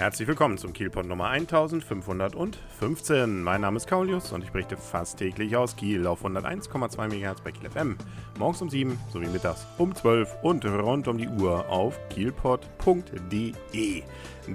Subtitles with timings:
[0.00, 3.42] Herzlich willkommen zum Kielpot Nummer 1515.
[3.42, 7.52] Mein Name ist Kaulius und ich berichte fast täglich aus Kiel auf 101,2 MHz bei
[7.52, 7.98] Kiel FM.
[8.38, 14.02] Morgens um 7 sowie mittags um 12 und rund um die Uhr auf kielpot.de.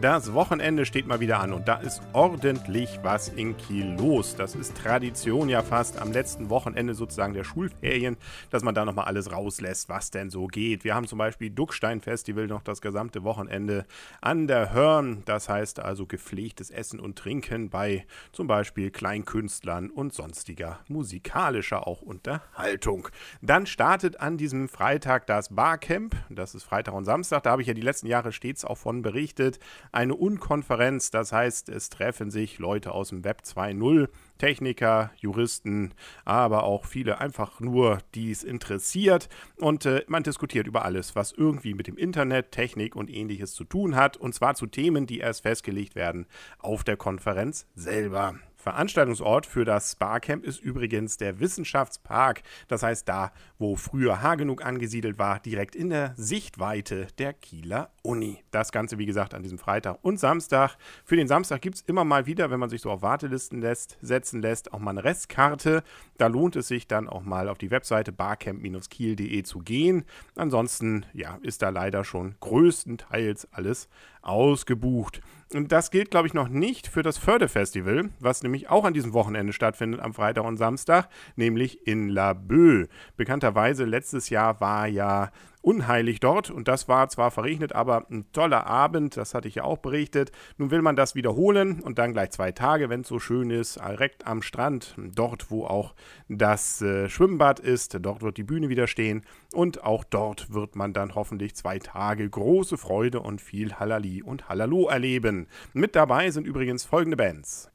[0.01, 4.35] Das Wochenende steht mal wieder an und da ist ordentlich was in Kiel los.
[4.35, 8.17] Das ist Tradition ja fast am letzten Wochenende sozusagen der Schulferien,
[8.49, 10.83] dass man da nochmal alles rauslässt, was denn so geht.
[10.83, 13.85] Wir haben zum Beispiel Duckstein Festival noch das gesamte Wochenende
[14.21, 15.21] an der Hörn.
[15.35, 22.01] Das heißt also gepflegtes Essen und Trinken bei zum Beispiel Kleinkünstlern und sonstiger musikalischer auch
[22.01, 23.09] Unterhaltung.
[23.41, 26.15] Dann startet an diesem Freitag das Barcamp.
[26.29, 27.43] Das ist Freitag und Samstag.
[27.43, 29.59] Da habe ich ja die letzten Jahre stets auch von berichtet.
[29.91, 36.63] Eine Unkonferenz, das heißt, es treffen sich Leute aus dem Web 2.0 Techniker, Juristen, aber
[36.63, 39.29] auch viele einfach nur, die es interessiert.
[39.57, 43.63] Und äh, man diskutiert über alles, was irgendwie mit dem Internet, Technik und ähnliches zu
[43.63, 44.17] tun hat.
[44.17, 46.25] Und zwar zu Themen, die erst festgelegt werden
[46.59, 48.35] auf der Konferenz selber.
[48.65, 55.19] Veranstaltungsort für das Barcamp ist übrigens der Wissenschaftspark, das heißt da, wo früher Hagenug angesiedelt
[55.19, 58.43] war, direkt in der Sichtweite der Kieler Uni.
[58.49, 60.77] Das Ganze, wie gesagt, an diesem Freitag und Samstag.
[61.03, 63.99] Für den Samstag gibt es immer mal wieder, wenn man sich so auf Wartelisten lässt,
[64.01, 65.83] setzen lässt, auch mal eine Restkarte.
[66.17, 70.05] Da lohnt es sich dann auch mal auf die Webseite barcamp-kiel.de zu gehen.
[70.35, 73.89] Ansonsten, ja, ist da leider schon größtenteils alles
[74.23, 75.21] ausgebucht.
[75.53, 79.13] Und das gilt, glaube ich, noch nicht für das Fördefestival, was nämlich auch an diesem
[79.13, 82.87] Wochenende stattfindet, am Freitag und Samstag, nämlich in La Bœuf.
[83.17, 85.31] Bekannterweise letztes Jahr war ja
[85.65, 89.63] unheilig dort und das war zwar verregnet, aber ein toller Abend, das hatte ich ja
[89.63, 90.31] auch berichtet.
[90.57, 93.77] Nun will man das wiederholen und dann gleich zwei Tage, wenn es so schön ist,
[93.77, 95.95] direkt am Strand, dort wo auch
[96.29, 99.23] das äh, Schwimmbad ist, dort wird die Bühne wieder stehen
[99.53, 104.47] und auch dort wird man dann hoffentlich zwei Tage große Freude und viel Hallali und
[104.47, 105.47] Hallalo erleben.
[105.73, 107.71] Mit dabei sind übrigens folgende Bands.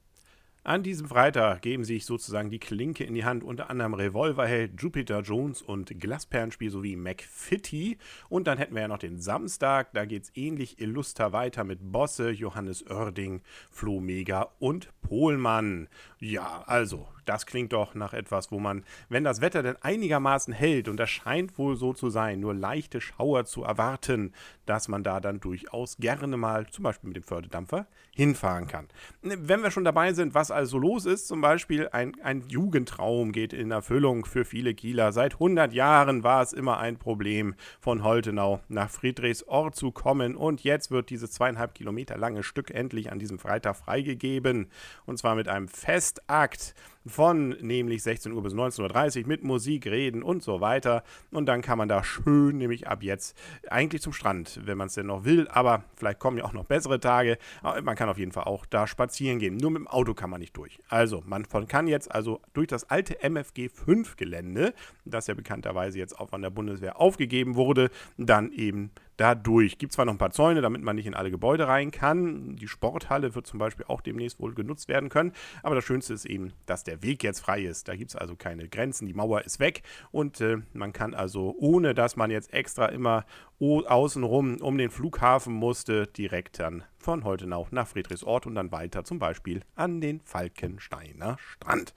[0.63, 5.21] An diesem Freitag geben sich sozusagen die Klinke in die Hand unter anderem Revolverheld, Jupiter
[5.21, 7.97] Jones und Glasperlenspiel sowie McFitty.
[8.29, 11.79] Und dann hätten wir ja noch den Samstag, da geht es ähnlich illuster weiter mit
[11.91, 13.41] Bosse, Johannes Oerding,
[13.71, 15.87] Flo Mega und Pohlmann.
[16.19, 20.87] Ja, also das klingt doch nach etwas, wo man, wenn das Wetter denn einigermaßen hält,
[20.87, 24.33] und das scheint wohl so zu sein, nur leichte Schauer zu erwarten,
[24.65, 28.87] dass man da dann durchaus gerne mal, zum Beispiel mit dem Förderdampfer, hinfahren kann.
[29.21, 33.53] Wenn wir schon dabei sind, was also los ist, zum Beispiel ein, ein Jugendtraum geht
[33.53, 35.11] in Erfüllung für viele Kieler.
[35.11, 40.63] Seit 100 Jahren war es immer ein Problem, von Holtenau nach Friedrichsort zu kommen und
[40.63, 44.69] jetzt wird dieses zweieinhalb Kilometer lange Stück endlich an diesem Freitag freigegeben
[45.05, 50.23] und zwar mit einem Festakt von nämlich 16 Uhr bis 19.30 Uhr mit Musik, Reden
[50.23, 51.03] und so weiter.
[51.31, 53.37] Und dann kann man da schön, nämlich ab jetzt,
[53.69, 55.47] eigentlich zum Strand, wenn man es denn noch will.
[55.49, 57.37] Aber vielleicht kommen ja auch noch bessere Tage.
[57.83, 59.57] Man kann auf jeden Fall auch da spazieren gehen.
[59.57, 60.79] Nur mit dem Auto kann man nicht durch.
[60.89, 64.73] Also, man kann jetzt also durch das alte MFG 5 Gelände,
[65.05, 68.91] das ja bekannterweise jetzt auch von der Bundeswehr aufgegeben wurde, dann eben
[69.21, 71.91] Dadurch gibt es zwar noch ein paar Zäune, damit man nicht in alle Gebäude rein
[71.91, 72.55] kann.
[72.55, 75.33] Die Sporthalle wird zum Beispiel auch demnächst wohl genutzt werden können.
[75.61, 77.87] Aber das Schönste ist eben, dass der Weg jetzt frei ist.
[77.87, 79.05] Da gibt es also keine Grenzen.
[79.05, 83.27] Die Mauer ist weg und äh, man kann also, ohne dass man jetzt extra immer
[83.59, 89.19] außenrum um den Flughafen musste, direkt dann von Holtenau nach Friedrichsort und dann weiter zum
[89.19, 91.93] Beispiel an den Falkensteiner Strand.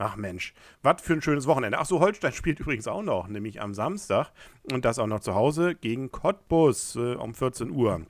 [0.00, 1.78] Ach Mensch, was für ein schönes Wochenende.
[1.78, 4.30] Ach so, Holstein spielt übrigens auch noch, nämlich am Samstag
[4.72, 8.02] und das auch noch zu Hause gegen Cottbus äh, um 14 Uhr.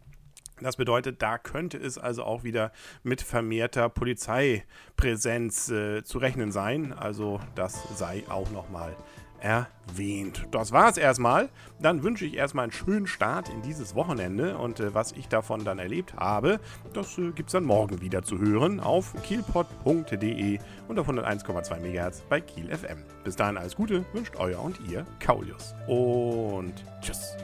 [0.60, 6.92] Das bedeutet, da könnte es also auch wieder mit vermehrter Polizeipräsenz äh, zu rechnen sein.
[6.92, 8.96] Also das sei auch nochmal
[9.41, 10.46] erwähnt.
[10.50, 11.48] Das war es erstmal.
[11.80, 15.64] Dann wünsche ich erstmal einen schönen Start in dieses Wochenende und äh, was ich davon
[15.64, 16.60] dann erlebt habe,
[16.92, 20.58] das äh, gibt es dann morgen wieder zu hören auf kielpot.de
[20.88, 22.98] und auf 101,2 MHz bei Kiel FM.
[23.25, 25.75] Bis dahin alles Gute, wünscht euer und ihr Kaulius.
[25.86, 27.36] Und tschüss.